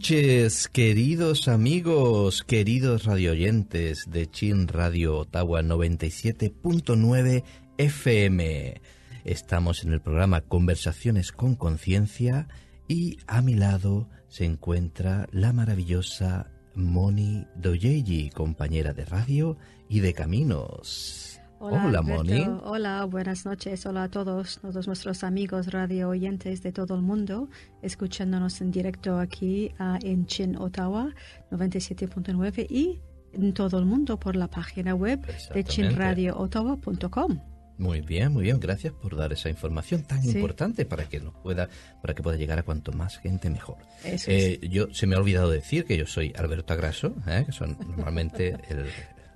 [0.00, 7.44] noches, queridos amigos, queridos radioyentes de Chin Radio Ottawa 97.9
[7.76, 8.80] FM.
[9.26, 12.48] Estamos en el programa Conversaciones con Conciencia
[12.88, 19.58] y a mi lado se encuentra la maravillosa Moni Doyeji, compañera de radio
[19.90, 21.39] y de caminos.
[21.62, 22.46] Hola, Moni.
[22.64, 23.84] Hola, buenas noches.
[23.84, 27.50] Hola a todos, todos nuestros amigos radio oyentes de todo el mundo,
[27.82, 31.10] escuchándonos en directo aquí en Chin, Ottawa,
[31.50, 33.02] 97.9 y
[33.34, 35.20] en todo el mundo por la página web
[35.52, 37.40] de chinradioottawa.com.
[37.76, 38.58] Muy bien, muy bien.
[38.58, 41.68] Gracias por dar esa información tan importante para que nos pueda,
[42.00, 43.76] para que pueda llegar a cuanto más gente mejor.
[44.04, 47.42] Eh, yo se me ha olvidado decir que yo soy Alberto Agraso, ¿eh?
[47.44, 48.86] que son normalmente el,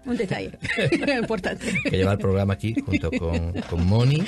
[0.07, 0.53] un detalle
[1.21, 1.67] importante.
[1.85, 4.23] Que lleva el programa aquí junto con, con Moni.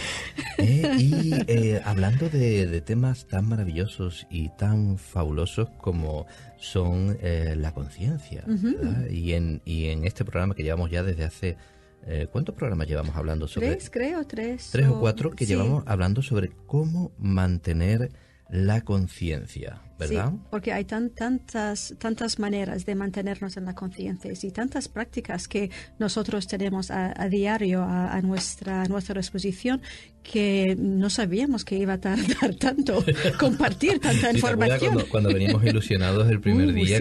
[0.59, 6.27] Eh, y eh, hablando de, temas tan maravillosos y tan fabulosos como
[6.59, 8.45] son eh, la conciencia.
[9.11, 11.57] y, en, y en este programa que llevamos ya desde hace...
[12.31, 13.71] ¿Cuántos programas llevamos hablando sobre?
[13.71, 14.69] Tres, creo, tres.
[14.71, 18.13] Tres o, cuatro que llevamos hablando sobre cómo mantener
[18.49, 19.81] la conciencia.
[19.99, 20.31] ¿Verdad?
[20.31, 25.49] Sí, porque hay tan, tantas, tantas maneras de mantenernos en la conciencia y tantas prácticas
[25.49, 29.81] que nosotros tenemos a, diario a, nuestra, nuestra disposición
[30.23, 33.05] que no sabíamos que iba a tardar tanto
[33.39, 34.95] compartir tanta información.
[34.95, 36.99] Cuando, cuando, venimos ilusionados el primer uh, día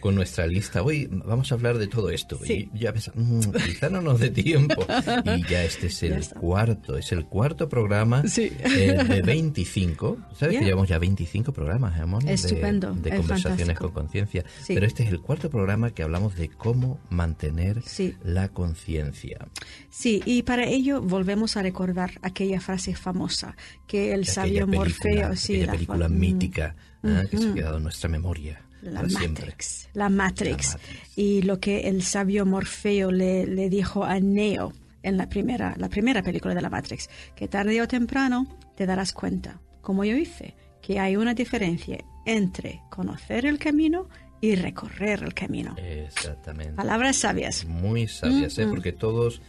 [0.00, 2.38] con, nuestra lista, hoy vamos a hablar de todo esto.
[2.44, 4.86] Y ya pensamos, mm, quizá no nos dé tiempo.
[5.26, 10.18] Y ya este es el cuarto, es el cuarto programa eh, de 25.
[10.38, 12.22] ¿Sabes que llevamos ya 25 programas, amor?
[12.36, 12.94] Estupendo.
[12.94, 14.44] De, conversaciones con conciencia.
[14.66, 17.82] Pero este es el cuarto programa que hablamos de cómo mantener
[18.24, 19.46] la conciencia.
[19.90, 23.56] Sí, y para ello volvemos a recordar aquella frase famosa
[23.86, 25.36] que el sabio Morfeo...
[25.36, 27.26] Sí, la película mítica ¿eh?
[27.30, 28.60] que se ha quedado en nuestra memoria.
[28.82, 30.76] La Matrix, la Matrix,
[31.16, 34.72] Y lo que el sabio Morfeo le, le dijo a Neo
[35.02, 38.46] en la primera, la primera película de la Matrix, que tarde o temprano
[38.76, 44.08] te darás cuenta, como yo hice, que hay una diferencia entre conocer el camino
[44.40, 45.74] y recorrer el camino.
[45.78, 46.74] Exactamente.
[46.74, 47.64] Palabras sabias.
[47.64, 48.66] Muy sabias, ¿eh?
[48.66, 49.40] porque todos,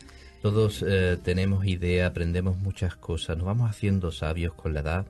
[0.41, 5.07] todos eh, tenemos idea, aprendemos muchas cosas, nos vamos haciendo sabios con la edad.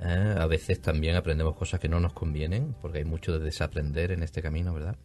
[0.00, 0.34] ¿eh?
[0.38, 4.22] A veces también aprendemos cosas que no nos convienen, porque hay mucho de desaprender en
[4.22, 4.96] este camino, ¿verdad?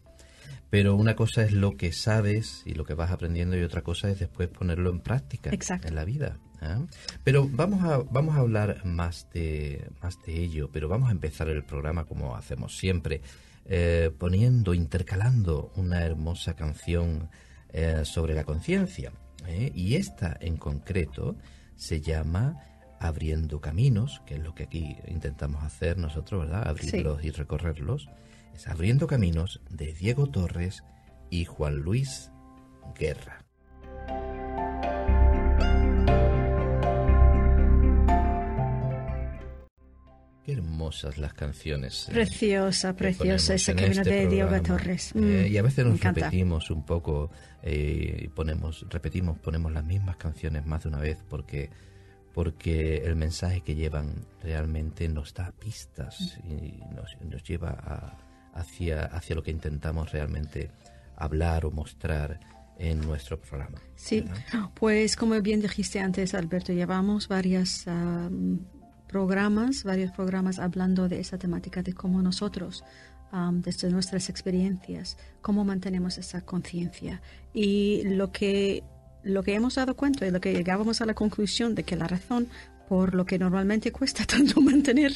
[0.70, 4.08] Pero una cosa es lo que sabes y lo que vas aprendiendo y otra cosa
[4.08, 6.38] es después ponerlo en práctica en la vida.
[6.62, 6.86] ¿Eh?
[7.24, 11.48] Pero vamos a, vamos a hablar más de, más de ello, pero vamos a empezar
[11.48, 13.20] el programa como hacemos siempre,
[13.66, 17.28] eh, poniendo, intercalando una hermosa canción
[17.72, 19.12] eh, sobre la conciencia.
[19.74, 21.34] Y esta en concreto
[21.74, 22.62] se llama
[23.00, 26.68] Abriendo Caminos, que es lo que aquí intentamos hacer nosotros, ¿verdad?
[26.68, 28.08] Abrirlos y recorrerlos.
[28.54, 30.84] Es Abriendo Caminos de Diego Torres
[31.28, 32.30] y Juan Luis
[32.96, 33.41] Guerra.
[40.44, 42.08] Qué hermosas las canciones.
[42.08, 45.12] Eh, preciosa, preciosa ese camino este de Diego Torres.
[45.14, 47.30] Eh, y a veces nos repetimos un poco
[47.62, 51.70] eh, ponemos, repetimos, ponemos las mismas canciones más de una vez porque
[52.34, 58.16] porque el mensaje que llevan realmente nos da pistas y nos, nos lleva
[58.54, 60.70] hacia, hacia lo que intentamos realmente
[61.16, 62.40] hablar o mostrar
[62.78, 63.78] en nuestro programa.
[63.96, 64.24] Sí,
[64.74, 67.86] pues como bien dijiste antes, Alberto, llevamos varias
[69.12, 72.82] programas, varios programas hablando de esa temática, de cómo nosotros,
[73.52, 77.20] desde nuestras experiencias, cómo mantenemos esa conciencia.
[77.52, 78.82] Y lo que,
[79.22, 82.08] lo que hemos dado cuenta y lo que llegábamos a la conclusión de que la
[82.08, 82.48] razón
[82.88, 85.12] por lo que normalmente cuesta tanto mantener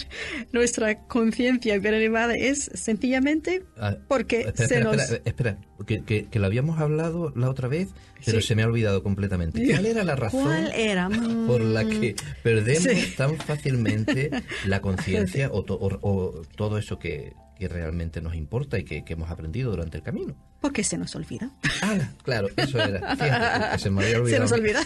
[0.52, 4.96] nuestra conciencia bien elevada es sencillamente ah, porque se nos...
[5.24, 7.88] Espera, que, lo habíamos hablado la otra vez,
[8.24, 9.64] pero se me ha olvidado completamente.
[9.66, 11.08] ¿Cuál era la razón era?
[11.46, 14.30] por la que perdemos tan fácilmente
[14.66, 19.70] la conciencia o, o, todo eso que, que realmente nos importa y que, hemos aprendido
[19.70, 20.36] durante el camino.
[20.60, 21.50] Porque se nos olvida.
[21.82, 23.16] Ah, claro, eso era.
[23.16, 24.46] Fíjate, se me había olvidado.
[24.46, 24.82] Se nos olvida.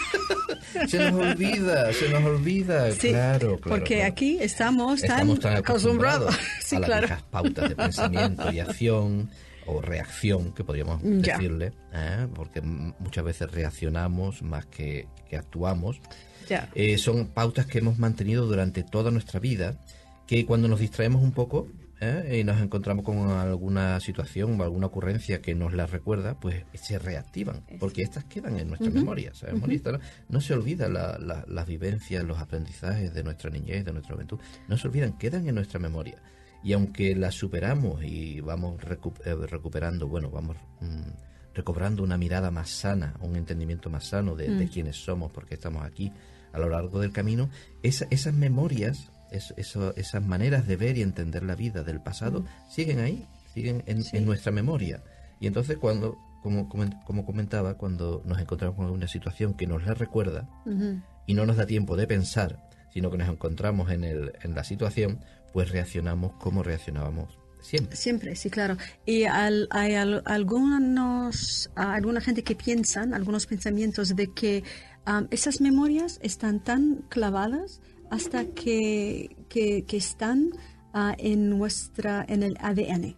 [0.88, 3.60] Se nos olvida, se nos olvida, claro, claro.
[3.60, 6.34] Porque aquí estamos tan, acostumbrados,
[6.72, 9.30] a las pautas de pensamiento y acción
[9.66, 12.26] o reacción, que podríamos decirle, ¿eh?
[12.34, 16.00] porque muchas veces reaccionamos más que, que actuamos.
[16.48, 16.68] Ya.
[16.74, 19.78] Eh, son pautas que hemos mantenido durante toda nuestra vida,
[20.26, 21.68] que cuando nos distraemos un poco
[22.00, 22.38] ¿eh?
[22.40, 26.98] y nos encontramos con alguna situación o alguna ocurrencia que nos la recuerda, pues se
[26.98, 29.32] reactivan, porque estas quedan en nuestra memoria.
[30.28, 30.40] ¿no?
[30.40, 34.38] se olvida la, las vivencias, los aprendizajes de nuestra niñez, de nuestra juventud,
[34.68, 36.22] no se olvidan, quedan en nuestra memoria.
[36.62, 38.76] Y aunque las superamos y vamos
[39.24, 44.48] eh, recuperando, bueno, vamos mm, recobrando una mirada más sana, un entendimiento más sano de,
[44.48, 44.68] mm.
[44.68, 46.12] quiénes somos, porque estamos aquí
[46.52, 47.48] a lo largo del camino,
[47.82, 52.46] esas memorias, esas maneras de ver y entender la vida del pasado, mm.
[52.70, 55.02] siguen ahí, siguen en, nuestra memoria.
[55.40, 59.94] Y entonces cuando, como, como, comentaba, cuando nos encontramos con una situación que nos la
[59.94, 60.48] recuerda
[61.26, 64.64] y no nos da tiempo de pensar, sino que nos encontramos en, el, en la
[64.64, 65.20] situación,
[65.52, 67.96] pues reaccionamos como reaccionábamos siempre.
[67.96, 68.76] Siempre, sí, claro.
[69.06, 69.94] Y hay
[70.24, 74.64] algunos, alguna gente que piensan, algunos pensamientos de que
[75.30, 77.80] esas memorias están tan clavadas
[78.10, 80.50] hasta que, que, están
[80.92, 83.16] ah, en nuestra, en el ADN.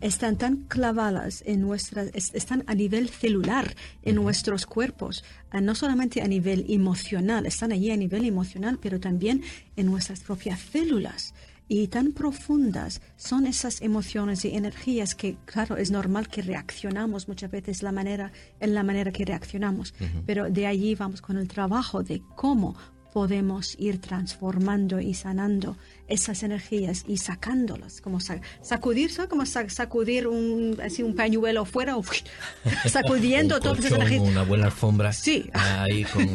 [0.00, 6.22] Están tan clavadas en nuestras, están a nivel celular en nuestros cuerpos, ah, no solamente
[6.22, 9.42] a nivel emocional, están allí a nivel emocional, pero también
[9.76, 11.34] en nuestras propias células.
[11.68, 17.50] Y tan profundas son esas emociones y energías que, claro, es normal que reaccionamos muchas
[17.50, 19.92] veces la manera, en la manera que reaccionamos,
[20.26, 22.76] pero de allí vamos con el trabajo de cómo
[23.16, 31.02] podemos ir transformando y sanando esas energías y sacándolas, como sacudir, Como sacudir un, así
[31.02, 31.96] un pañuelo fuera,
[32.86, 34.20] sacudiendo todas esas energías.
[34.20, 35.14] Una buena alfombra.
[35.14, 35.48] Sí.
[35.54, 36.26] Ahí con,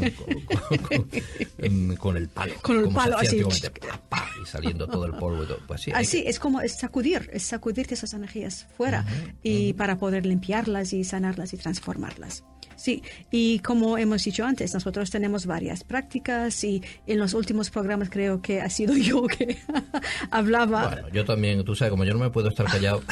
[1.98, 2.56] con, el palo.
[2.64, 3.38] Con el palo, así.
[3.38, 5.60] Y saliendo todo el polvo y todo.
[5.68, 9.06] Pues sí, así, es como es sacudir, es sacudir esas energías fuera
[9.44, 12.44] y para poder limpiarlas y sanarlas y transformarlas.
[12.82, 18.10] Sí, y como hemos dicho antes, nosotros tenemos varias prácticas y en los últimos programas
[18.10, 19.58] creo que ha sido yo que
[20.32, 20.88] hablaba.
[20.88, 23.04] Bueno, yo también, tú sabes, como yo no me puedo estar callado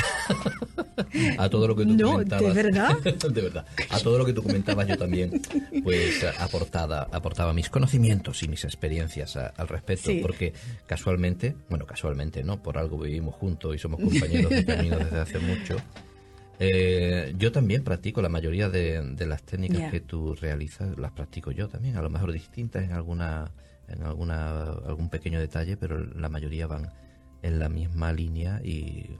[1.38, 2.56] a todo lo que tú no, comentabas.
[2.56, 2.98] ¿de verdad?
[3.00, 3.66] de verdad.
[3.92, 5.40] A todo lo que tú comentabas yo también,
[5.84, 10.52] pues aportada, aportaba mis conocimientos y mis experiencias al respecto, porque
[10.88, 12.60] casualmente, bueno, casualmente, ¿no?
[12.60, 15.76] Por algo vivimos juntos y somos compañeros de camino desde hace mucho.
[16.60, 21.70] Eh, yo también practico la mayoría de, las técnicas que tú realizas, las practico yo
[21.70, 23.52] también, a lo mejor distintas en alguna
[23.88, 26.92] en alguna algún pequeño detalle, pero la mayoría van
[27.42, 29.18] en la misma línea y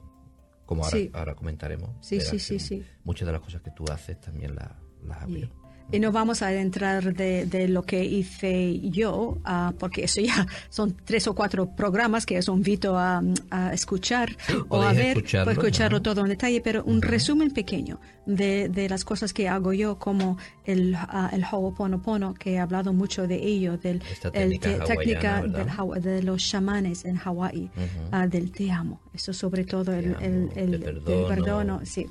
[0.66, 2.84] como ahora, ahora comentaremos, sí, sí, sí, sí.
[3.02, 4.70] muchas de las cosas que tú haces también las,
[5.02, 5.59] las hago yo.
[5.92, 10.46] Y no vamos a adentrar de, de lo que hice yo, uh, porque eso ya
[10.70, 14.36] son tres o cuatro programas que os invito a, a escuchar
[14.68, 19.04] o a ver, escucharlo, escucharlo todo en detalle, pero un resumen pequeño de, de, las
[19.04, 23.76] cosas que hago yo, como el, uh, el Ho'oponopono, que he hablado mucho de ello,
[23.76, 24.00] del,
[24.32, 27.70] técnica, técnica del, de los chamanes en Hawái,
[28.12, 29.00] uh, del te amo.
[29.12, 32.06] Eso sobre todo el, el, el, perdono, sí.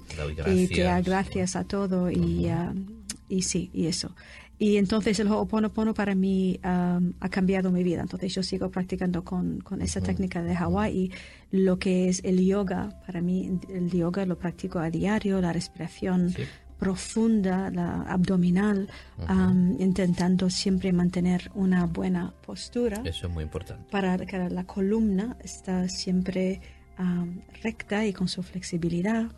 [0.48, 2.50] Y te gracias a todo y
[3.30, 4.14] y sí, y eso.
[4.62, 8.02] Y entonces el Ho'oponopono para mí ha cambiado mi vida.
[8.02, 11.12] Entonces yo sigo practicando con, con esa técnica de Hawái.
[11.52, 16.36] Lo que es el yoga, para mí el yoga lo practico a diario, la respiración
[16.78, 18.90] profunda, la abdominal,
[19.80, 23.02] intentando siempre mantener una buena postura.
[23.06, 23.90] Eso es muy importante.
[23.90, 26.60] Para que la columna está siempre
[27.64, 29.32] recta y con su flexibilidad,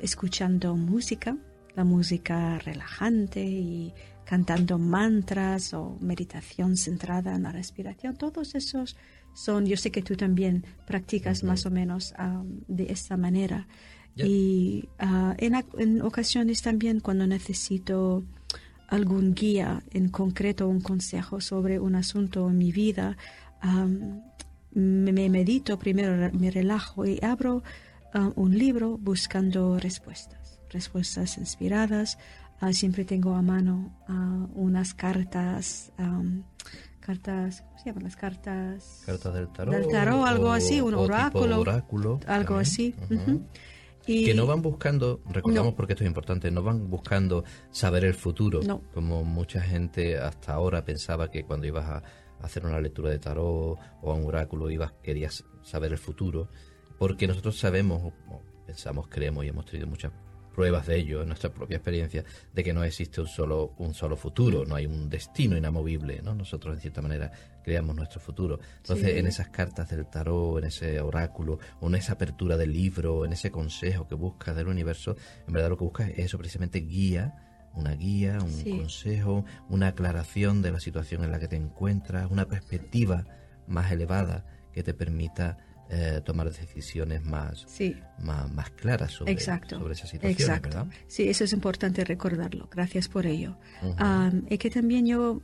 [0.00, 1.36] escuchando música
[1.74, 3.92] la música relajante y
[4.24, 8.16] cantando mantras o meditación centrada en la respiración.
[8.16, 8.96] Todos esos
[9.34, 12.14] son, yo sé que tú también practicas más o menos
[12.68, 13.66] de esta manera.
[14.14, 18.24] Y ah, en, ocasiones también cuando necesito
[18.88, 23.16] algún guía en concreto, un consejo sobre un asunto en mi vida,
[24.74, 27.62] me medito, primero me relajo y abro
[28.12, 32.18] ah, un libro buscando respuestas respuestas inspiradas.
[32.60, 35.92] Ah, siempre tengo a mano ah, unas cartas,
[37.00, 39.02] cartas, ¿cómo se llaman las cartas?
[39.04, 39.74] Cartas del tarot.
[39.74, 41.60] Del tarot, algo así, un oráculo.
[41.60, 42.20] oráculo.
[42.26, 42.94] Algo así.
[44.06, 48.14] y que no van buscando, recordamos porque esto es importante, no van buscando saber el
[48.14, 48.60] futuro,
[48.94, 52.02] como mucha gente hasta ahora pensaba que cuando ibas a
[52.40, 56.48] hacer una lectura de tarot o a un oráculo ibas querías saber el futuro,
[56.98, 58.12] porque nosotros sabemos,
[58.66, 60.12] pensamos, creemos y hemos tenido muchas
[60.54, 64.16] pruebas de ello en nuestra propia experiencia de que no existe un solo un solo
[64.16, 67.32] futuro no hay un destino inamovible no nosotros en cierta manera
[67.64, 68.58] creamos nuestro futuro.
[68.78, 73.24] Entonces en esas cartas del tarot en ese oráculo o en esa apertura del libro
[73.24, 75.16] en ese consejo que buscas del universo
[75.46, 77.34] en verdad lo que buscas es eso precisamente guía
[77.74, 82.46] una guía, un consejo, una aclaración de la situación en la que te encuentras, una
[82.46, 83.24] perspectiva
[83.66, 85.56] más elevada que te permita
[85.90, 87.66] eh, tomar decisiones más,
[88.18, 90.30] más, claras sobre, sobre esa situación.
[90.30, 90.88] Exacto.
[91.06, 92.68] Sí, eso es importante recordarlo.
[92.70, 93.58] Gracias por ello.
[94.48, 95.42] y que también yo,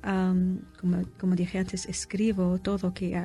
[0.80, 3.22] como, como, dije antes, escribo todo que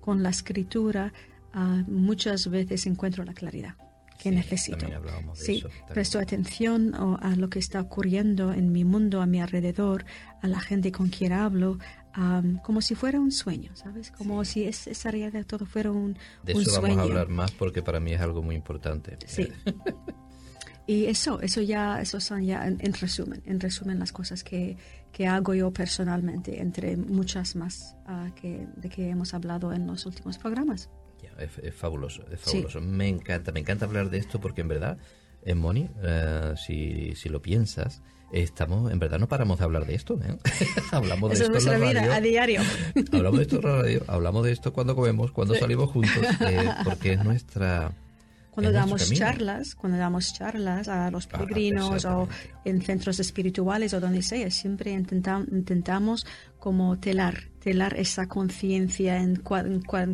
[0.00, 1.12] con la escritura
[1.52, 3.74] ah, muchas veces encuentro la claridad
[4.16, 4.86] que necesito.
[5.34, 5.62] sí,
[5.92, 10.04] presto atención a lo que está ocurriendo en mi mundo, a mi alrededor,
[10.42, 11.78] a la gente con quien hablo,
[12.62, 14.10] como si fuera un sueño, ¿sabes?
[14.10, 17.82] Como si es, esa realidad todo fuera un, de eso vamos a hablar más porque
[17.82, 19.18] para mí es algo muy importante.
[19.26, 19.48] Sí.
[20.86, 24.78] y eso, eso ya, eso son ya en, resumen, en resumen las cosas que,
[25.12, 30.06] que, hago yo personalmente, entre muchas más uh, que, de que hemos hablado en los
[30.06, 30.88] últimos programas.
[31.38, 32.80] es, fabuloso, es fabuloso.
[32.80, 34.96] Me encanta, me encanta hablar de esto porque en verdad,
[35.46, 39.94] en Moni, eh, si, si lo piensas, estamos, en verdad no paramos de hablar de
[39.94, 40.36] esto, ¿eh?
[40.92, 42.60] hablamos de esto es nuestra vida, a diario.
[43.12, 47.12] hablamos de esto en radio, hablamos de esto cuando comemos, cuando salimos juntos, eh, porque
[47.12, 47.92] es nuestra...
[48.56, 52.26] Cuando damos charlas, cuando damos charlas a los ah, peregrinos o
[52.64, 56.26] en centros espirituales o donde sea, siempre intentamos
[56.58, 59.42] como telar, telar esa conciencia en,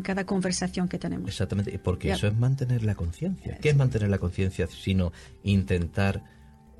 [0.03, 1.29] cada conversación que tenemos.
[1.29, 3.57] Exactamente, porque eso es mantener la conciencia.
[3.61, 6.21] ¿Qué es mantener la conciencia sino intentar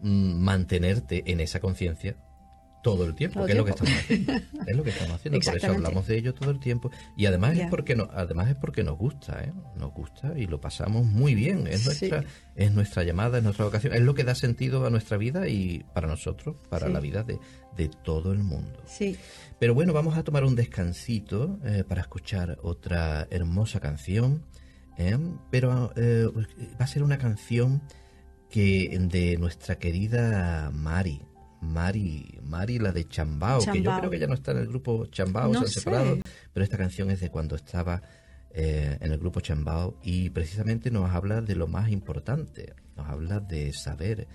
[0.04, 2.18] Mm, mantenerte en esa conciencia
[2.84, 4.34] todo el tiempo, que es lo que estamos haciendo.
[4.68, 6.92] Es lo que estamos haciendo, por eso hablamos de ello todo el tiempo.
[7.18, 9.52] Y además es porque no, además es porque nos gusta, ¿eh?
[9.76, 11.68] Nos gusta y lo pasamos muy bien.
[11.68, 12.24] Es nuestra,
[12.56, 15.84] es nuestra llamada, es nuestra vocación, es lo que da sentido a nuestra vida y
[15.94, 17.40] para nosotros, para la vida de,
[17.76, 18.80] de, todo el mundo.
[18.86, 19.18] Sí.
[19.60, 24.46] Pero bueno, vamos a tomar un descansito eh, para escuchar otra hermosa canción.
[24.98, 25.18] ¿eh?
[25.50, 27.82] Pero va a ser una canción
[28.50, 31.22] que de nuestra querida Mari.
[31.64, 35.06] Mari, Mari la de Chambao, que yo creo que ya no está en el grupo
[35.08, 36.18] Chambao, se han separado,
[36.54, 38.02] pero esta canción es de cuando estaba
[38.52, 43.40] eh, en el grupo Chambao y precisamente nos habla de lo más importante, nos habla
[43.40, 44.28] de saber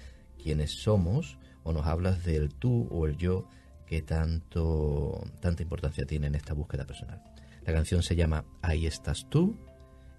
[0.43, 3.47] quiénes somos o nos hablas del tú o el yo
[3.87, 7.23] que tanto tanta importancia tiene en esta búsqueda personal.
[7.65, 9.57] La canción se llama Ahí estás tú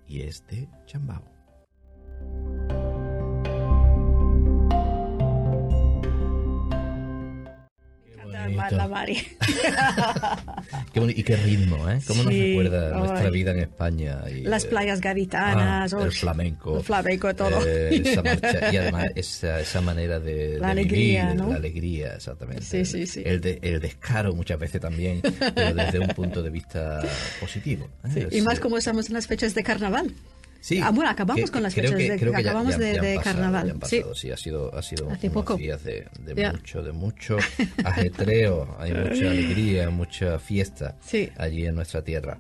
[0.08, 1.24] y es de Chambao.
[8.56, 9.18] La Mari.
[11.16, 12.00] y qué ritmo, ¿eh?
[12.08, 14.22] ¿Cómo nos recuerda nuestra vida en España?
[14.30, 15.94] Y, Las playas gaditanas.
[15.94, 16.78] Ah, el flamenco.
[16.78, 17.66] El flamenco, todo.
[17.66, 21.50] Eh, esa marcha, y además esa, esa manera de, la alegría, ¿no?
[21.50, 22.64] La alegría, exactamente.
[22.64, 23.24] Sí, sí, sí.
[23.26, 27.02] El, el, descaro muchas veces también, pero desde un punto de vista
[27.40, 27.90] positivo.
[28.16, 28.28] ¿eh?
[28.32, 30.14] y más como estamos en las fechas de carnaval.
[30.62, 33.76] Sí, ah, bueno, acabamos con las fechas de, acabamos de, carnaval.
[33.84, 34.04] sí.
[34.32, 35.56] ha sido, ha sido Hace poco.
[35.56, 36.08] días de,
[36.52, 37.38] mucho, de mucho
[37.84, 40.98] ajetreo, hay mucha alegría, mucha fiesta
[41.38, 42.40] allí en nuestra tierra.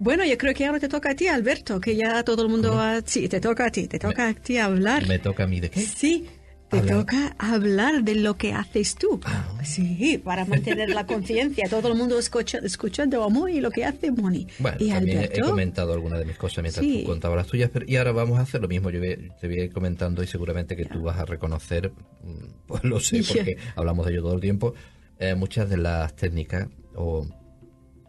[0.00, 2.78] Bueno, yo creo que ahora te toca a ti, Alberto, que ya todo el mundo...
[2.80, 3.00] Ha...
[3.04, 5.08] Sí, te toca a ti, te toca a ti hablar.
[5.08, 5.80] ¿Me toca a mí de qué?
[5.80, 6.28] Sí,
[6.68, 9.20] te toca hablar de lo que haces tú.
[9.24, 9.44] Ah.
[9.64, 11.68] Sí, para mantener la conciencia.
[11.68, 14.46] Todo el mundo escucha, escuchando a Moni y lo que hace Moni.
[14.58, 17.70] Bueno, y también he comentado algunas de mis cosas mientras tú contabas las tuyas.
[17.86, 18.90] y ahora vamos a hacer lo mismo.
[18.90, 21.90] Yo te voy a ir comentando y seguramente que tú vas a reconocer,
[22.22, 24.74] mm, pues lo sé, porque hablamos de ello todo el tiempo,
[25.18, 27.26] eh, muchas de las técnicas o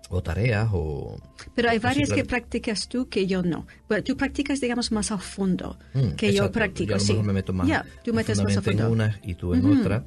[0.09, 1.17] o tareas o...
[1.55, 3.67] Pero hay varias que practicas tú que yo no.
[3.87, 6.89] Bueno, tú practicas, digamos, más a fondo mm, que yo practico.
[6.89, 8.85] Yo a lo mejor me meto más, tú metes más a fondo.
[8.85, 10.03] en unas y tú en otras.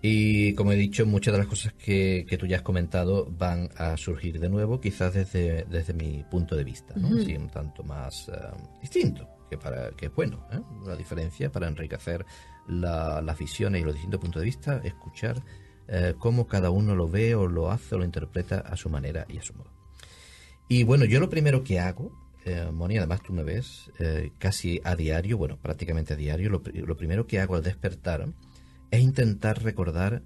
[0.00, 3.68] Y como he dicho, muchas de las cosas que, que, tú ya has comentado van
[3.76, 7.08] a surgir de nuevo, quizás desde, desde mi punto de vista, ¿no?
[7.08, 8.32] un tanto más eh,
[8.80, 10.60] distinto, que, para, que es bueno, ¿eh?
[10.86, 12.24] la diferencia para enriquecer
[12.68, 15.42] la, las visiones y los distintos puntos de vista, escuchar
[15.88, 19.24] eh, cómo cada uno lo ve o lo hace o lo interpreta a su manera
[19.28, 19.70] y a su modo.
[20.68, 22.12] Y bueno, yo lo primero que hago,
[22.44, 26.96] eh, Moni, además tú me ves eh, casi a diario, bueno, prácticamente a diario, lo,
[26.96, 28.28] primero que hago al despertar
[28.90, 30.22] es intentar recordar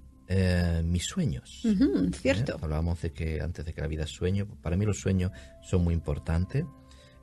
[0.83, 1.61] mis sueños.
[2.13, 2.57] cierto.
[2.59, 5.83] Hablábamos de que antes de que la vida es sueño, para mí los sueños son
[5.83, 6.65] muy importantes.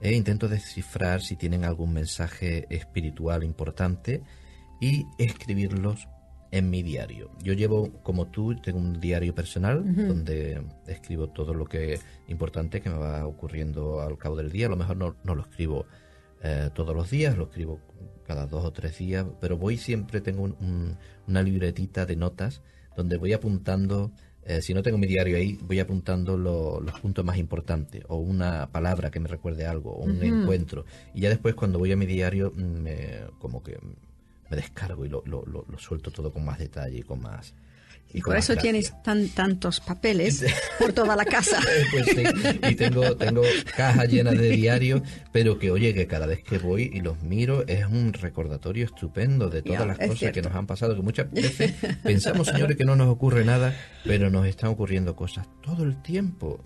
[0.00, 4.22] E intento descifrar si tienen algún mensaje espiritual importante
[4.80, 6.06] y escribirlos
[6.50, 7.30] en mi diario.
[7.42, 12.80] Yo llevo, como tú, tengo un diario personal donde escribo todo lo que es importante
[12.80, 14.66] que me va ocurriendo al cabo del día.
[14.66, 15.86] A lo mejor no, no lo escribo
[16.42, 17.80] eh, todos los días, lo escribo
[18.26, 20.56] cada dos o tres días, pero voy siempre, tengo
[21.26, 22.62] una libretita de notas
[22.96, 24.12] donde voy apuntando,
[24.44, 28.70] eh, si no tengo mi diario ahí, voy apuntando los puntos más importantes, o una
[28.70, 30.84] palabra que me recuerde algo, o un encuentro.
[31.12, 33.78] Y ya después cuando voy a mi diario, me, como que
[34.50, 37.54] me descargo y lo, lo, lo, suelto todo con más detalle y con más...
[38.12, 40.44] Y, por eso tienes tan, tantos papeles
[40.80, 41.60] por toda la casa.
[41.92, 42.24] pues sí,
[42.68, 43.42] y tengo, tengo
[43.76, 47.64] cajas llenas de diarios, pero que oye, que cada vez que voy y los miro
[47.68, 51.72] es un recordatorio estupendo de todas las cosas que nos han pasado, que muchas veces
[52.02, 56.60] pensamos, señores, que no nos ocurre nada, pero nos están ocurriendo cosas todo el tiempo.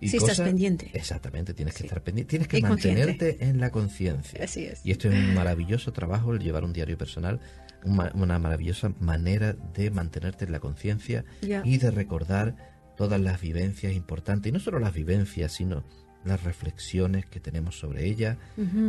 [0.00, 0.90] Y si estás pendiente.
[0.92, 1.86] Exactamente, tienes que Sí.
[1.86, 3.00] estar pendiente, tienes que Y consciente.
[3.06, 4.44] mantenerte en la conciencia.
[4.44, 4.84] Así es.
[4.84, 7.40] Y esto es un maravilloso trabajo, el llevar un diario personal,
[7.84, 12.56] una, una maravillosa manera de mantenerte en la conciencia y de recordar
[12.96, 15.84] todas las vivencias importantes, y no solo las vivencias, sino
[16.24, 18.36] las reflexiones que tenemos sobre ellas,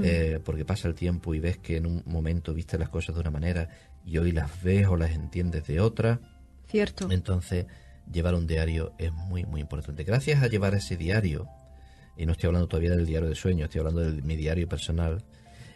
[0.03, 3.21] eh, porque pasa el tiempo y ves que en un momento viste las cosas de
[3.21, 3.69] una manera
[4.05, 6.19] y hoy las ves o las entiendes de otra.
[6.67, 7.09] Cierto.
[7.11, 7.65] Entonces,
[8.11, 10.03] llevar un diario es muy, muy importante.
[10.03, 11.47] Gracias a llevar ese diario,
[12.15, 15.23] y no estoy hablando todavía del diario de sueños, estoy hablando de mi diario personal,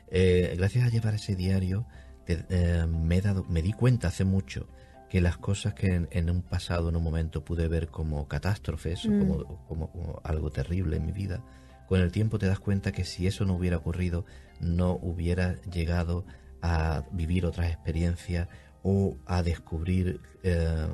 [0.09, 1.85] eh, gracias a llevar ese diario,
[2.25, 4.67] te- eh, me, he dado, me di cuenta hace mucho
[5.09, 9.05] que las cosas que en, en un pasado, en un momento, pude ver como catástrofes
[9.05, 9.19] o Mm.
[9.19, 11.43] como, como- como algo terrible en mi vida,
[11.88, 14.25] con el tiempo te das cuenta que si eso no hubiera ocurrido,
[14.61, 16.25] no hubiera llegado
[16.61, 18.47] a vivir otras experiencias
[18.83, 20.88] o a descubrir eh,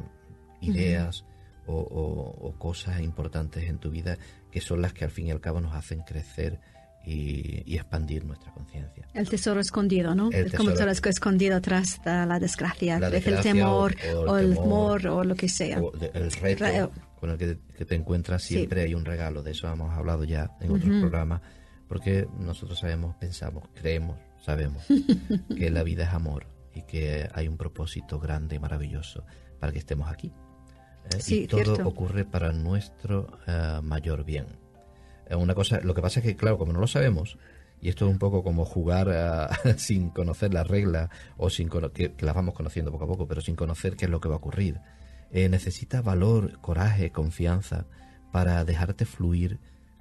[0.62, 1.26] ideas
[1.66, 4.18] o, o- o cosas importantes en tu vida
[4.52, 6.60] que son las que al fin y al cabo nos hacen crecer
[7.06, 9.08] y, y expandir nuestra conciencia.
[9.14, 10.30] El tesoro escondido, ¿no?
[10.32, 10.92] El es como el tesoro.
[10.92, 14.54] tesoro escondido tras de la desgracia, La es el desgracia temor o- o o, el
[14.56, 15.80] temor, temor o lo que sea.
[16.00, 18.56] De- el reto con el que, que te encuentras Sí.
[18.56, 21.00] siempre hay un regalo, de eso hemos hablado ya en otros Ujú.
[21.02, 21.42] programas,
[21.88, 24.84] porque nosotros sabemos, pensamos, creemos, sabemos
[25.58, 26.46] que la vida es amor
[26.76, 29.24] y que hay un propósito grande y maravilloso
[29.60, 30.32] para que estemos aquí.
[31.16, 31.20] ¿Eh?
[31.20, 31.88] Sí, y todo cierto.
[31.88, 34.48] ocurre para nuestro eh, mayor bien.
[35.28, 37.38] Eh, una cosa, lo que pasa es que, claro, como no lo sabemos,
[37.82, 42.26] y esto es un poco como jugar sin conocer las reglas o sin que, que
[42.26, 44.40] las vamos conociendo poco a poco, pero sin conocer qué es lo que va a
[44.40, 44.80] ocurrir.
[45.32, 47.86] Eh, necesitas valor, coraje, confianza
[48.32, 49.60] para dejarte fluir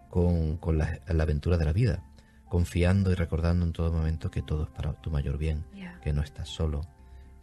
[0.08, 2.04] con, con la, la aventura de la vida,
[2.48, 5.64] confiando y recordando en todo momento que todo es para tu mayor bien,
[6.02, 6.82] que no estás solo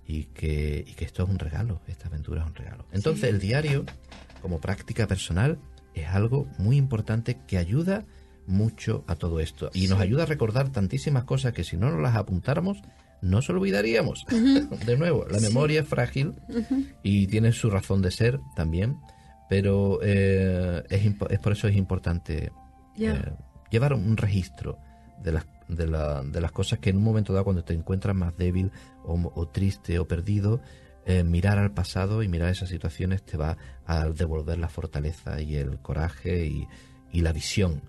[0.08, 2.86] y que, y que esto es un regalo, esta aventura es un regalo.
[2.92, 3.86] Entonces el diario,
[4.42, 5.60] como práctica personal,
[5.94, 8.04] es algo muy importante que ayuda
[8.46, 12.02] mucho a todo esto y nos ayuda a recordar tantísimas cosas que si no nos
[12.02, 12.80] las apuntáramos
[13.22, 14.26] no se olvidaríamos.
[14.86, 15.46] de nuevo, la Sí.
[15.48, 16.34] memoria es frágil
[17.04, 18.98] y tiene su razón de ser también,
[19.50, 22.52] pero eh, es, por eso es importante
[22.98, 23.14] Ya.
[23.16, 23.34] eh,
[23.72, 24.78] llevar un registro
[25.24, 28.14] de las, de, la- de las cosas que en un momento dado cuando te encuentras
[28.14, 28.72] más débil
[29.04, 30.62] o, o triste o perdido,
[31.06, 35.56] eh, mirar al pasado y mirar esas situaciones te va a devolver la fortaleza y
[35.56, 36.68] el coraje y,
[37.12, 37.82] y la visión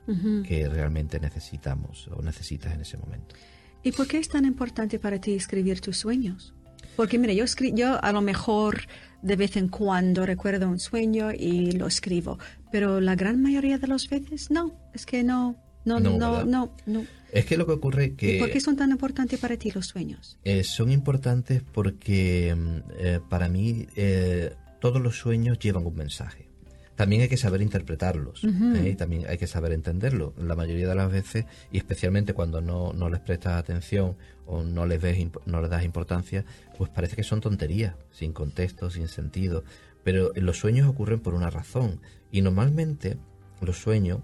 [0.46, 3.34] que realmente necesitamos o necesitas en ese momento.
[3.82, 6.54] ¿Y por qué es tan importante para ti escribir tus sueños?
[6.96, 8.82] Porque mira, yo, yo a lo mejor
[9.22, 12.38] de vez en cuando recuerdo un sueño y lo escribo,
[12.70, 16.72] pero la gran mayoría de las veces no, es que no, no, No, no, no,
[16.86, 17.06] no.
[17.32, 18.38] Es que lo que ocurre ¿Y que...
[18.38, 20.38] por qué son tan importantes para ti los sueños?
[20.44, 26.48] Eh, son importantes porque mm, eh, para mí eh, todos los sueños llevan un mensaje.
[26.96, 28.76] También hay que saber interpretarlos, Ujú.
[28.76, 28.90] ¿eh?
[28.90, 30.32] y también hay que saber entenderlo.
[30.38, 34.16] La mayoría de las veces, y especialmente cuando no, no les prestas atención
[34.46, 36.44] o no les ves, no les das importancia,
[36.78, 39.64] pues parece que son tonterías, sin contexto, sin sentido.
[40.04, 42.00] Pero los sueños ocurren por una razón.
[42.30, 43.16] Y normalmente
[43.60, 44.20] los sueños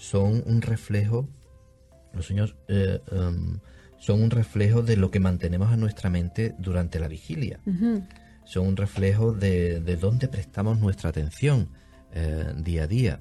[0.00, 1.28] son un reflejo
[2.12, 3.60] los sueños eh, em,
[3.98, 7.60] son un reflejo de lo que mantenemos en nuestra mente durante la vigilia.
[8.44, 11.68] Son un reflejo de, de dónde prestamos nuestra atención
[12.12, 13.20] eh, día a día.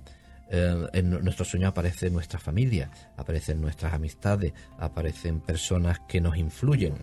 [0.51, 6.37] Eh, en nu- nuestros sueños aparece nuestra familia, aparecen nuestras amistades, aparecen personas que nos
[6.37, 6.93] influyen,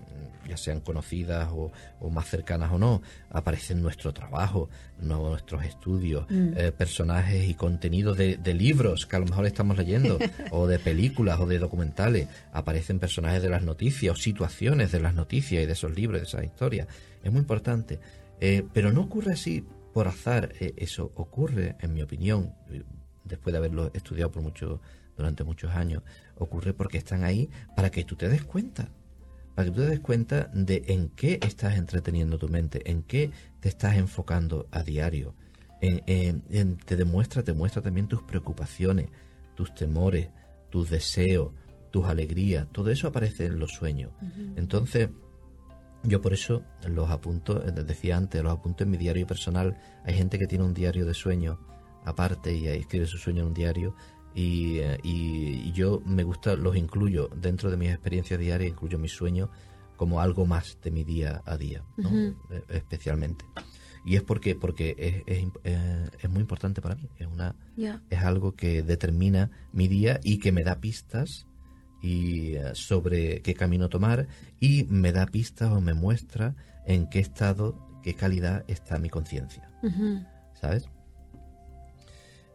[0.48, 4.68] ya sean conocidas o, o más cercanas o no, aparecen nuestro trabajo,
[5.00, 9.76] no- nuestros estudios, eh, personajes y contenidos de, de libros que a lo mejor estamos
[9.78, 10.18] leyendo,
[10.50, 15.14] o de películas o de documentales, aparecen personajes de las noticias o situaciones de las
[15.14, 16.88] noticias y de esos libros, de esas historias.
[17.22, 18.00] Es muy importante.
[18.40, 20.52] Eh, pero no ocurre así por azar.
[20.60, 22.52] Eh, eso ocurre, en mi opinión,
[23.28, 24.80] después de haberlo estudiado por mucho,
[25.16, 26.02] durante muchos años,
[26.36, 28.88] ocurre porque están ahí para que tú te des cuenta.
[29.54, 33.30] Para que tú te des cuenta de en qué estás entreteniendo tu mente, en qué
[33.60, 35.34] te estás enfocando a diario.
[35.80, 39.08] En- en- en- te demuestra, te muestra también tus preocupaciones,
[39.54, 40.28] tus temores,
[40.70, 41.52] tus deseos,
[41.90, 42.66] tus alegrías.
[42.72, 44.10] Todo eso aparece en los sueños.
[44.56, 45.08] Entonces,
[46.02, 49.76] yo por eso los apunto, eh, decía antes, los apunto en mi diario personal.
[50.04, 51.58] Hay gente que tiene un diario de sueños
[52.06, 53.94] aparte y escribe su sueño en un diario.
[54.34, 59.12] Y, eh, y- yo me gusta, los incluyo dentro de mis experiencias diarias, incluyo mis
[59.12, 59.50] sueños
[59.96, 61.82] como algo más de mi día a día.
[62.50, 63.44] Eh, especialmente.
[64.04, 67.08] Y es porque, porque es, es eh, es muy importante para mí.
[67.18, 67.56] Es una,
[68.10, 71.46] es algo que determina mi día y que me da pistas
[72.02, 74.28] y sobre qué camino tomar
[74.60, 76.54] y me da pistas o me muestra
[76.86, 79.68] en qué estado, qué calidad está mi conciencia.
[80.60, 80.88] ¿sabes?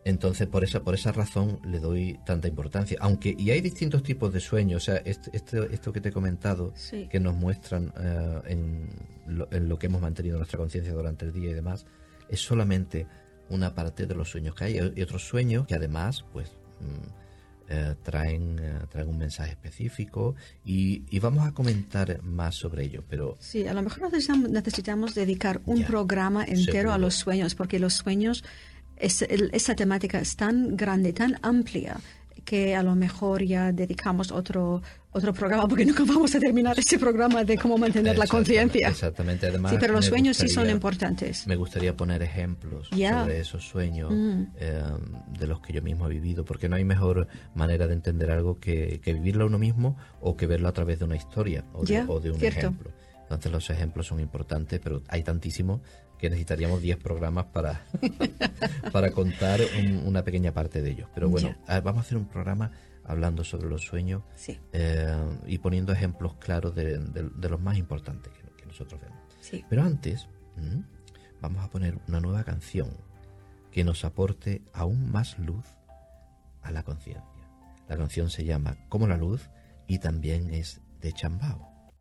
[0.03, 2.97] Entonces, por esa, por esa razón le doy tanta importancia.
[3.01, 4.83] Aunque, y hay distintos tipos de sueños.
[4.83, 6.73] O sea, este, este esto que te he comentado,
[7.09, 8.89] que nos muestran eh, en,
[9.27, 11.85] lo, que hemos mantenido nuestra conciencia durante el día y demás,
[12.29, 13.05] es solamente
[13.49, 14.93] una parte de los sueños que hay.
[14.95, 20.35] Y otros sueños que además, pues, mm, eh, traen, eh, traen un mensaje específico
[20.65, 23.03] y, y, vamos a comentar más sobre ello.
[23.07, 27.77] Pero sí, a lo mejor necesitamos, necesitamos dedicar un programa entero a los sueños, porque
[27.79, 28.43] los sueños
[29.01, 31.99] esa temática es tan grande, tan amplia,
[32.45, 34.81] que a lo mejor ya dedicamos otro
[35.13, 38.87] otro programa porque nunca vamos a terminar ese programa de cómo mantener la conciencia.
[38.87, 39.71] Exactamente, además.
[39.71, 41.45] Sí, pero los sueños sí son importantes.
[41.47, 44.43] Me gustaría poner ejemplos sobre esos sueños mm.
[44.57, 44.83] eh,
[45.37, 48.59] de los que yo mismo he vivido, porque no hay mejor manera de entender algo
[48.59, 52.43] que, vivirlo uno mismo o que verlo a través de una historia o de, un
[52.43, 52.91] ejemplo.
[53.23, 55.81] Entonces los ejemplos son importantes, pero hay tantísimos
[56.21, 57.83] que necesitaríamos 10 programas para,
[58.93, 59.59] para contar
[60.05, 61.09] una pequeña parte de ellos.
[61.15, 62.71] Pero bueno, vamos a hacer un programa
[63.03, 64.21] hablando sobre los sueños
[64.71, 67.01] eh, y poniendo ejemplos claros de,
[67.41, 69.17] los más importantes que, nosotros vemos.
[69.67, 70.27] Pero antes,
[71.41, 72.89] vamos a poner una nueva canción
[73.69, 75.65] que nos aporte aún más luz
[76.61, 77.25] a la conciencia.
[77.89, 79.49] La canción se llama Como la luz
[79.87, 81.91] y también es de Chambao.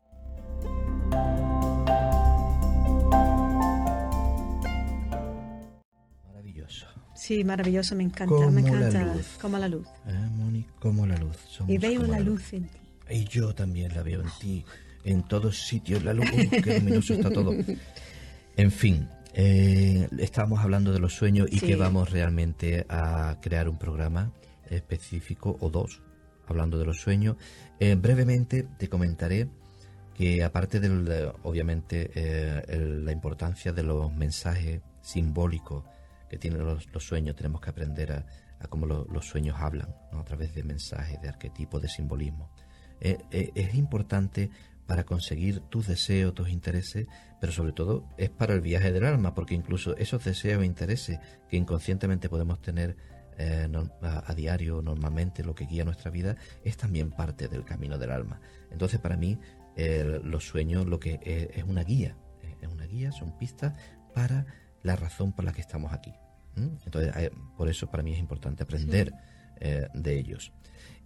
[7.30, 9.04] Sí, maravilloso, me encanta, como me encanta.
[9.04, 9.86] La como la luz.
[10.04, 11.36] Ah, Moni, como la luz.
[11.68, 12.52] y veo la luz.
[12.52, 12.78] en ti.
[13.08, 14.64] Y yo también la veo en ti.
[15.04, 17.54] En todos sitios, la luz, uh, qué luminoso está todo.
[18.56, 23.78] En fin, eh, estábamos hablando de los sueños y que vamos realmente a crear un
[23.78, 24.32] programa
[24.68, 26.02] específico o dos,
[26.48, 27.36] hablando de los sueños.
[27.78, 29.46] Eh, brevemente te comentaré
[30.14, 35.84] que aparte de, obviamente, eh, la importancia de los mensajes simbólicos
[36.30, 38.24] que tienen los, sueños, tenemos que aprender a,
[38.68, 42.50] cómo los sueños hablan, a través de mensajes, de arquetipos, de simbolismo.
[43.00, 44.50] Eh, eh, es importante
[44.86, 47.06] para conseguir tus deseos, tus intereses,
[47.40, 51.18] pero sobre todo es para el viaje del alma, porque incluso esos deseos e intereses
[51.48, 52.96] que inconscientemente podemos tener
[53.38, 53.68] eh,
[54.02, 58.40] a, diario, normalmente, lo que guía nuestra vida, es también parte del camino del alma.
[58.70, 59.38] Entonces, para mí,
[60.22, 61.18] los sueños lo que
[61.54, 62.14] es una guía,
[62.60, 63.72] es una guía, son pistas
[64.12, 64.44] para
[64.82, 66.12] la razón por la que estamos aquí.
[66.56, 69.12] Entonces, eh, por eso para mí es importante aprender
[69.60, 70.52] eh, de ellos.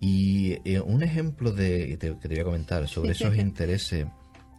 [0.01, 4.07] Y eh, un ejemplo de, que te, voy a comentar sobre esos intereses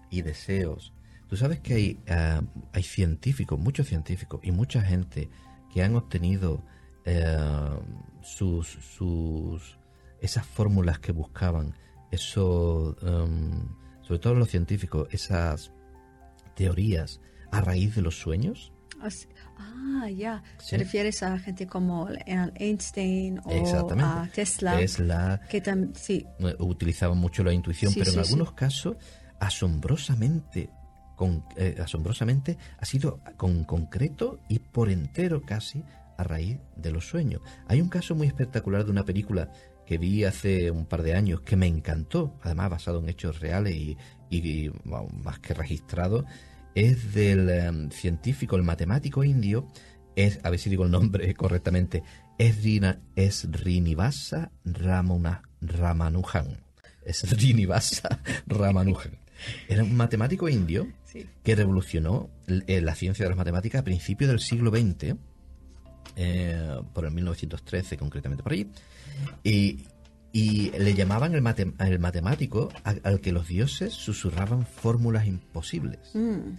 [0.09, 0.93] y deseos.
[1.27, 1.99] Tú sabes que hay,
[2.71, 5.29] hay científicos, muchos científicos y mucha gente
[5.73, 6.63] que han obtenido
[8.21, 9.77] sus, sus,
[10.21, 11.75] esas fórmulas que buscaban,
[12.11, 13.67] eso, em,
[14.01, 15.71] sobre todo los científicos, esas
[16.55, 18.71] teorías a raíz de los sueños.
[19.57, 20.43] Ah, ya.
[20.69, 24.77] ¿Te refieres a gente como Einstein o a Tesla?
[24.77, 25.41] Tesla.
[25.49, 25.61] Que
[25.93, 26.25] sí.
[26.59, 28.97] Utilizaban mucho la intuición, pero en algunos casos,
[29.39, 30.69] asombrosamente,
[31.15, 35.83] con, eh, asombrosamente, ha sido con concreto y por entero casi
[36.17, 37.41] a raíz de los sueños.
[37.67, 39.51] Hay un caso muy espectacular de una película
[39.85, 43.75] que vi hace un par de años que me encantó, además basado en hechos reales
[44.29, 44.71] y,
[45.23, 46.25] más que registrado,
[46.75, 49.67] es del em, científico, el matemático indio,
[50.15, 52.03] es, a ver si digo el nombre correctamente,
[52.37, 52.57] es,
[53.15, 56.63] es Rinivasa Ramanujan.
[57.03, 59.17] Es Rinivasa Ramanujan.
[59.67, 60.87] Era un matemático indio
[61.43, 65.15] que revolucionó eh, la ciencia de las matemáticas a principios del siglo XX,
[66.17, 68.69] eh, por el 1913 concretamente por allí,
[69.43, 69.85] y,
[70.77, 71.43] le llamaban el,
[71.79, 75.99] el matemático al, que los dioses susurraban fórmulas imposibles.
[76.13, 76.57] Mm.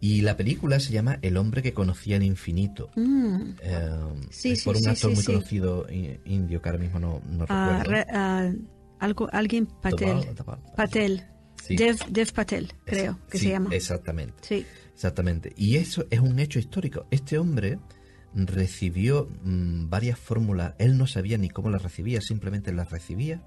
[0.00, 2.90] Y la película se llama El hombre que conocía el infinito.
[2.96, 3.52] Mm.
[3.62, 3.90] Eh,
[4.30, 5.86] sí, por un actor muy conocido
[6.24, 8.10] indio que ahora mismo no, no ah, recuerdo.
[8.12, 8.52] Ah,
[8.98, 10.34] algo, alguien Patel.
[10.76, 11.24] Patel.
[11.68, 13.70] Dev, Patel, creo que se llama.
[13.72, 14.34] Exactamente.
[14.42, 14.66] Sí.
[14.92, 15.52] Exactamente.
[15.56, 17.06] Y eso es un hecho histórico.
[17.10, 17.78] Este hombre
[18.34, 20.74] recibió mm, varias fórmulas.
[20.78, 23.42] Él no sabía ni cómo las recibía, simplemente las recibía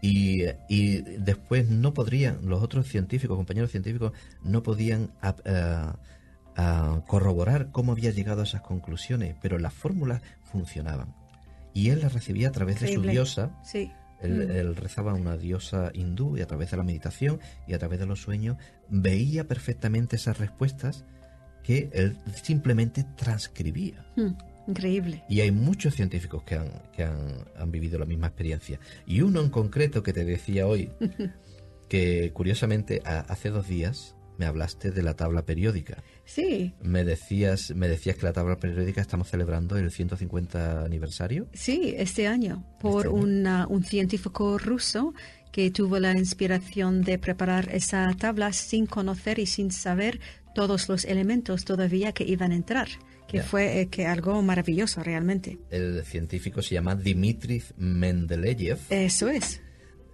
[0.00, 5.10] y, después no podrían, los otros científicos, compañeros científicos, no podían
[7.06, 11.14] corroborar cómo había llegado a esas conclusiones, pero las fórmulas funcionaban.
[11.74, 13.58] Y él las recibía a través de su diosa.
[13.62, 13.92] Sí.
[14.22, 14.50] Él, mm.
[14.50, 17.98] él, rezaba a una diosa hindú y a través de la meditación y a través
[17.98, 18.56] de los sueños
[18.88, 21.04] veía perfectamente esas respuestas
[21.66, 24.06] que él simplemente transcribía.
[24.16, 24.30] Mm.
[24.68, 25.22] Increíble.
[25.28, 28.80] Y hay muchos científicos que han, que han, vivido la misma experiencia.
[29.06, 30.90] Y uno en concreto que te decía hoy,
[31.88, 36.02] que curiosamente hace dos días me hablaste de la tabla periódica.
[36.24, 36.74] Sí.
[36.82, 41.48] Me decías, me decías que la tabla periódica estamos celebrando el 150 aniversario.
[41.54, 45.14] Sí, este año, por Este una- un científico ruso
[45.52, 50.20] que tuvo la inspiración de preparar esa tabla sin conocer y sin saber
[50.56, 52.88] todos los elementos todavía que iban a entrar,
[53.28, 53.42] que Ya.
[53.42, 55.58] fue eh, que algo maravilloso realmente.
[55.70, 58.78] El científico se llama Dmitri Mendeleev.
[58.88, 59.60] Eso es.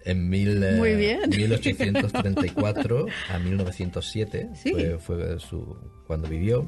[0.04, 1.30] En mil, eh, Muy bien.
[1.30, 4.72] 1834 a 1907 Sí.
[4.72, 5.76] fue, fue su,
[6.08, 6.66] cuando vivió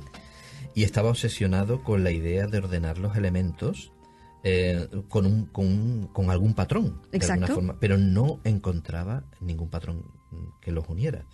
[0.74, 3.90] y estaba obsesionado con la idea de ordenar los elementos
[4.44, 7.54] eh, con, un, con, un- con algún patrón, de alguna Exacto.
[7.54, 10.04] forma, pero no encontraba ningún patrón
[10.60, 11.24] que los uniera.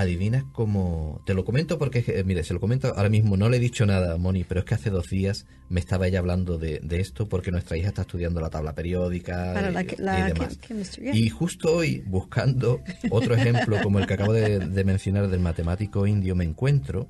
[0.00, 1.20] Adivinas cómo...
[1.26, 3.84] Te lo comento porque, eh, mire, se lo comento ahora mismo, no le he dicho
[3.86, 7.00] nada a Moni, pero es que hace dos días me estaba ella hablando de, de
[7.00, 10.58] esto porque nuestra hija está estudiando la tabla periódica Para y, la, y demás.
[11.12, 16.06] Y justo hoy, buscando otro ejemplo como el que acabo de, de mencionar del matemático
[16.06, 17.08] indio, me encuentro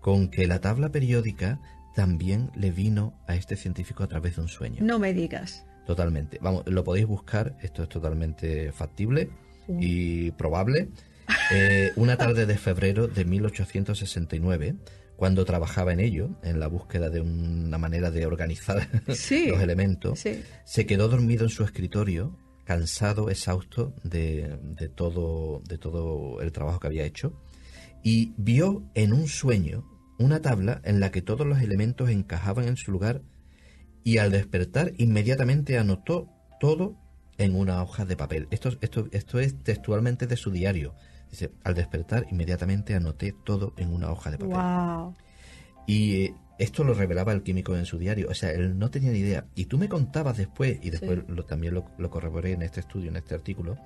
[0.00, 1.60] con que la tabla periódica
[1.94, 4.84] también le vino a este científico a través de un sueño.
[4.84, 5.64] No me digas.
[5.86, 6.38] Totalmente.
[6.42, 9.30] Vamos, lo podéis buscar, esto es totalmente factible
[9.80, 10.88] y probable.
[11.52, 14.74] Eh, una tarde de febrero de 1869,
[15.16, 19.48] cuando trabajaba en ello, en la búsqueda de una manera de organizar Sí.
[19.48, 20.42] los elementos, Sí.
[20.64, 26.80] se quedó dormido en su escritorio, cansado, exhausto de, de todo, de todo el trabajo
[26.80, 27.32] que había hecho,
[28.02, 29.84] y vio en un sueño
[30.18, 33.22] una tabla en la que todos los elementos encajaban en su lugar
[34.04, 36.28] y al despertar inmediatamente anotó
[36.60, 36.96] todo
[37.38, 38.48] en una hoja de papel.
[38.50, 40.94] Esto, esto, esto es textualmente de su diario.
[41.30, 44.54] Dice, al despertar inmediatamente anoté todo en una hoja de papel.
[44.56, 45.14] Wow.
[45.86, 48.28] Y eh, esto lo revelaba el químico en su diario.
[48.30, 49.46] O sea, él no tenía ni idea.
[49.54, 51.24] Y tú me contabas después, y después Sí.
[51.28, 53.76] lo, también lo, lo corroboré en este estudio, en este artículo,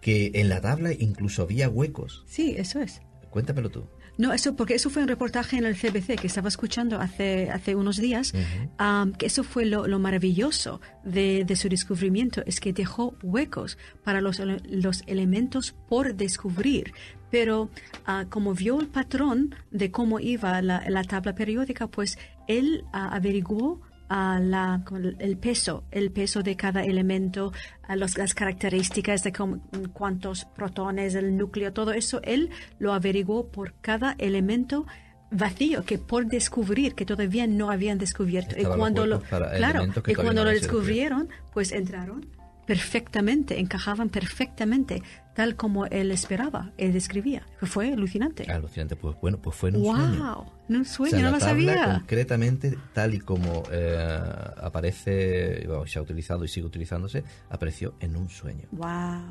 [0.00, 2.24] que en la tabla incluso había huecos.
[2.26, 3.02] Sí, eso es.
[3.30, 3.88] Cuéntamelo tú.
[4.18, 7.76] No, eso porque eso fue un reportaje en el CBC que estaba escuchando hace, hace
[7.76, 8.32] unos días,
[8.76, 13.78] am, que eso fue lo, lo maravilloso de, de su descubrimiento, es que dejó huecos
[14.02, 16.92] para los, los elementos por descubrir.
[17.30, 17.70] Pero
[18.06, 23.10] ah, como vio el patrón de cómo iba la, la tabla periódica, pues él ah,
[23.14, 24.82] averiguó a la,
[25.18, 27.52] el peso, el peso de cada elemento,
[27.86, 29.60] a los- las características de cómo-
[29.92, 34.86] cuántos protones, el núcleo, todo eso, él lo averiguó por cada elemento
[35.30, 38.56] vacío que por descubrir que todavía no habían descubierto.
[38.62, 39.20] Los cuando lo
[39.58, 39.80] claro
[40.12, 42.26] y cuando lo descubrieron pues entraron
[42.68, 45.02] perfectamente encajaban perfectamente
[45.34, 48.94] tal como él esperaba él describía fue alucinante Alucinante.
[48.94, 50.34] Pues bueno, pues fue en un sueño.
[50.34, 54.18] wow en un O sueño sea, no la lo sabía concretamente, tal y como eh,
[54.58, 58.68] aparece, bueno, se ha utilizado y sigue utilizándose, apareció en un sueño.
[58.72, 58.86] wow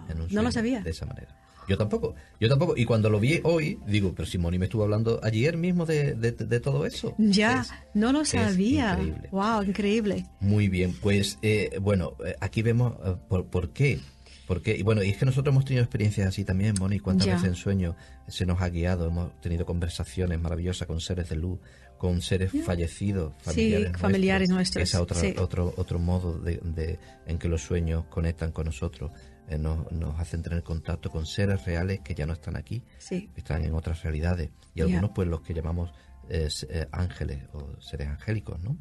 [0.10, 1.28] en un no sueño, lo sabía De esa manera.
[1.68, 2.76] Yo tampoco, yo tampoco.
[2.78, 6.14] Y cuando lo vi hoy, digo, pero si Moni me estuvo hablando ayer mismo de,
[6.16, 7.14] de- de todo eso.
[7.18, 9.30] ya Es- no lo sabía increíble.
[9.32, 14.00] wow increíble Muy bien, pues eh, bueno, eh, aquí vemos eh, por, por qué.
[14.48, 14.78] ¿Por qué?
[14.78, 17.00] Y bueno, y es que nosotros hemos tenido experiencias así también, Moni.
[17.00, 17.34] ¿Cuántas Ya.
[17.34, 17.96] veces en sueños
[18.30, 19.06] se nos ha guiado?
[19.08, 21.60] Hemos tenido conversaciones maravillosas con seres de luz,
[21.98, 24.02] con seres fallecidos, familiares nuestros.
[24.02, 25.34] familiares nuestros, Esa otra, sí.
[25.38, 29.12] otro, otro modo de, de- en que los sueños conectan con nosotros.
[29.48, 33.30] Eh, nos, nos hacen tener contacto con seres reales que ya no están aquí, sí
[33.34, 34.50] que están en otras realidades.
[34.76, 35.92] Y algunos, pues, los que llamamos
[36.30, 38.78] eh, eh, ángeles o seres angélicos, ¿no?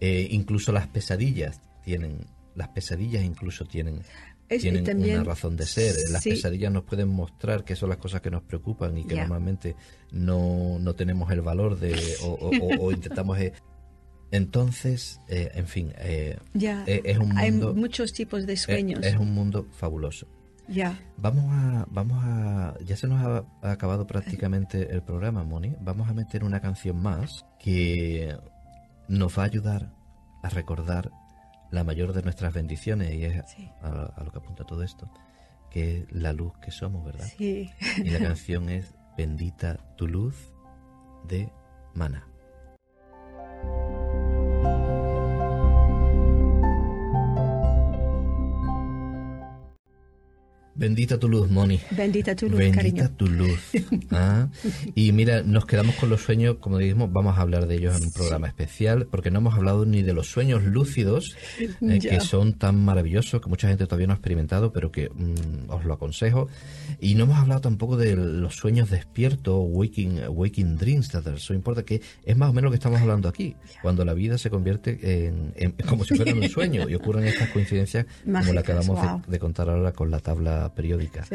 [0.00, 4.00] Eh, incluso las pesadillas tienen, las pesadillas incluso tienen,
[4.48, 5.94] Es- tienen también- una razón de ser.
[6.10, 6.30] Las sí.
[6.30, 9.76] pesadillas nos pueden mostrar que son las cosas que nos preocupan y que normalmente
[10.12, 13.38] no, no tenemos el valor de o, o- o- o intentamos.
[14.34, 19.16] Entonces, eh, en fin, eh, eh, es un hay muchos tipos de eh, sueños es
[19.16, 20.26] un mundo fabuloso.
[20.68, 25.74] ya Vamos a, vamos a, ya se nos ha, ha acabado prácticamente el programa, Moni.
[25.80, 28.36] Vamos a meter una canción más que
[29.08, 29.92] nos va a ayudar
[30.42, 31.10] a recordar
[31.70, 33.68] la mayor de nuestras bendiciones y es Sí.
[33.82, 35.10] a, a lo que apunta todo esto,
[35.70, 37.26] que es la luz que somos, ¿verdad?
[37.36, 40.34] sí Y la canción es Bendita tu luz
[41.28, 41.48] de
[41.94, 42.26] Mana.
[50.76, 51.78] Bendita tu luz, Moni.
[51.92, 53.60] bendita tu luz Bendita cariño tu luz.
[54.10, 54.48] Ah,
[54.94, 58.04] Y mira, nos quedamos con los sueños, como dijimos, vamos a hablar de ellos en
[58.04, 62.54] un programa especial, porque no hemos hablado ni de los sueños lúcidos, eh, que son
[62.54, 66.48] tan maravillosos, que mucha gente todavía no ha experimentado, pero que mm, os lo aconsejo.
[67.00, 71.84] Y no hemos hablado tampoco de los sueños despiertos, waking, waking dreams, that eso importa,
[71.84, 75.26] que es más o menos lo que estamos hablando aquí, cuando la vida se convierte
[75.26, 78.88] en, en- como si fuera un sueño y ocurren estas coincidencias como la que Mágicas,
[78.88, 79.22] acabamos de- wow.
[79.28, 81.26] de contar ahora con la tabla periódica.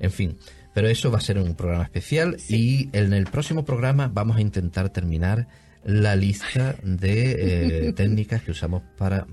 [0.00, 0.36] En fin,
[0.74, 4.40] pero eso va a ser un programa especial y en el próximo programa vamos a
[4.40, 5.46] intentar terminar
[5.84, 9.26] la lista de eh, técnicas que usamos para